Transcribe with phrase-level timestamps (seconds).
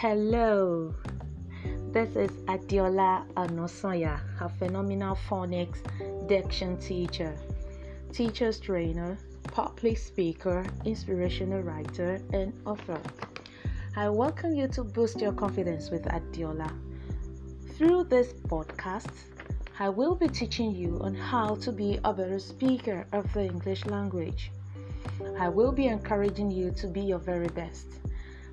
[0.00, 0.94] Hello,
[1.90, 5.78] this is Adeola Onasanya, a phenomenal phonics
[6.28, 7.34] diction teacher,
[8.12, 13.00] teacher's trainer, public speaker, inspirational writer, and author.
[13.96, 16.70] I welcome you to boost your confidence with Adeola.
[17.78, 19.10] Through this podcast,
[19.78, 23.86] I will be teaching you on how to be a better speaker of the English
[23.86, 24.50] language.
[25.38, 27.86] I will be encouraging you to be your very best.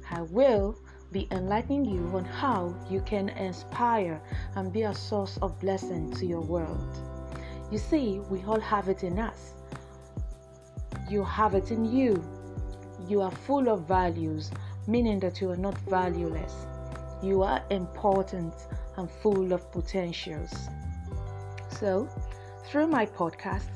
[0.10, 0.78] I will
[1.14, 4.20] be enlightening you on how you can inspire
[4.56, 6.98] and be a source of blessing to your world.
[7.72, 9.54] You see, we all have it in us.
[11.10, 12.24] You have it in you.
[13.08, 14.50] You are full of values,
[14.88, 16.66] meaning that you are not valueless.
[17.22, 18.54] You are important
[18.98, 20.52] and full of potentials.
[21.70, 22.10] So,
[22.66, 23.70] through my podcast,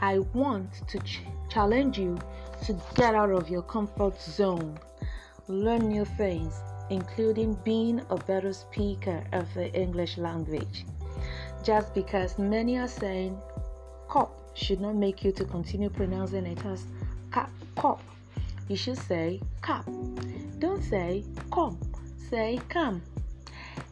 [0.00, 2.18] I want to ch- challenge you
[2.64, 4.78] to get out of your comfort zone,
[5.48, 10.84] learn new things, including being a better speaker of the English language.
[11.62, 13.38] Just because many are saying
[14.08, 16.84] cop should not make you to continue pronouncing it as
[17.32, 18.02] cap cop.
[18.68, 19.88] You should say cap.
[20.58, 21.78] Don't say come,
[22.30, 23.02] say come.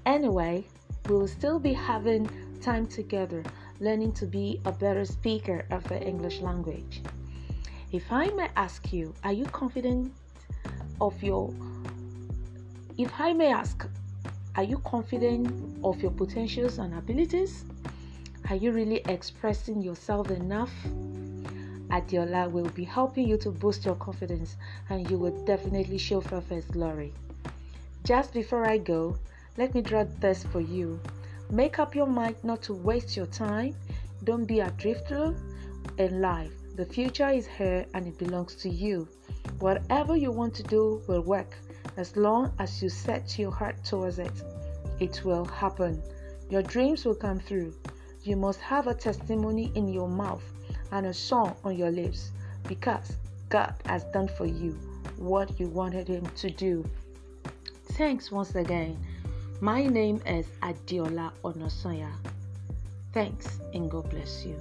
[0.05, 0.65] Anyway,
[1.09, 2.29] we will still be having
[2.61, 3.43] time together
[3.81, 7.03] learning to be a better speaker of the English language.
[7.93, 10.13] If I may ask you, are you confident
[11.01, 11.53] of your
[12.99, 13.87] if I may ask,
[14.57, 15.53] are you confident
[15.85, 17.65] of your potentials and abilities?
[18.49, 20.73] Are you really expressing yourself enough?
[21.91, 24.57] Adeola will be helping you to boost your confidence
[24.89, 27.13] and you will definitely show His glory.
[28.05, 29.19] Just before I go,
[29.59, 30.99] let me draw this for you.
[31.51, 33.75] Make up your mind not to waste your time.
[34.25, 35.35] Don't be a drifter
[35.99, 36.53] in life.
[36.77, 39.07] The future is here and it belongs to you.
[39.59, 41.57] Whatever you want to do will work
[41.97, 44.33] as long as you set your heart towards it.
[45.01, 46.03] It will happen.
[46.51, 47.75] Your dreams will come through.
[48.23, 50.43] You must have a testimony in your mouth
[50.93, 52.31] and a song on your lips
[52.69, 53.17] because
[53.49, 54.73] God has done for you
[55.17, 56.85] what you wanted Him to do.
[57.93, 58.97] Thanks once again.
[59.61, 62.13] My name is Adeola Onasanya.
[63.13, 64.57] Thanks and God bless you.